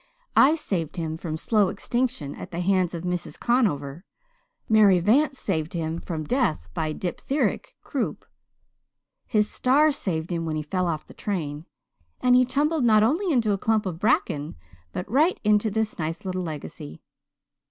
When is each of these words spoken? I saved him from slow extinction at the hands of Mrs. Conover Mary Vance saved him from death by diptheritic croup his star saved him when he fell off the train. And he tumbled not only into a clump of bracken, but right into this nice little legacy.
I 0.35 0.55
saved 0.55 0.95
him 0.95 1.15
from 1.15 1.37
slow 1.37 1.69
extinction 1.69 2.33
at 2.33 2.49
the 2.49 2.59
hands 2.61 2.95
of 2.95 3.03
Mrs. 3.03 3.39
Conover 3.39 4.03
Mary 4.67 4.99
Vance 4.99 5.37
saved 5.37 5.73
him 5.73 5.99
from 5.99 6.23
death 6.23 6.67
by 6.73 6.91
diptheritic 6.91 7.75
croup 7.83 8.25
his 9.27 9.47
star 9.47 9.91
saved 9.91 10.31
him 10.31 10.43
when 10.43 10.55
he 10.55 10.63
fell 10.63 10.87
off 10.87 11.05
the 11.05 11.13
train. 11.13 11.67
And 12.19 12.35
he 12.35 12.45
tumbled 12.45 12.83
not 12.83 13.03
only 13.03 13.31
into 13.31 13.51
a 13.51 13.59
clump 13.59 13.85
of 13.85 13.99
bracken, 13.99 14.55
but 14.91 15.07
right 15.07 15.39
into 15.43 15.69
this 15.69 15.99
nice 15.99 16.25
little 16.25 16.41
legacy. 16.41 17.03